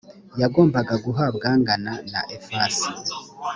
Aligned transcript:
yagombaga 0.41 0.95
guhabwa 1.05 1.45
angana 1.55 1.93
na 2.11 2.21
efasi 2.35 2.87